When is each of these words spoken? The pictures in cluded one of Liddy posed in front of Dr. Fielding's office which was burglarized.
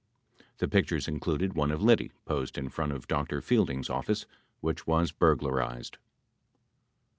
The 0.57 0.67
pictures 0.67 1.07
in 1.07 1.19
cluded 1.19 1.53
one 1.53 1.69
of 1.69 1.83
Liddy 1.83 2.11
posed 2.25 2.57
in 2.57 2.69
front 2.69 2.91
of 2.91 3.07
Dr. 3.07 3.39
Fielding's 3.39 3.87
office 3.87 4.25
which 4.59 4.87
was 4.87 5.11
burglarized. 5.11 5.99